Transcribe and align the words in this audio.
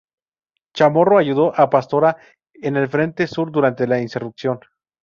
Chamorro 0.73 1.19
ayudó 1.19 1.53
a 1.55 1.69
Pastora 1.69 2.17
en 2.55 2.75
el 2.75 2.87
Frente 2.89 3.27
Sur 3.27 3.51
durante 3.51 3.85
la 3.85 4.01
insurrección. 4.01 4.59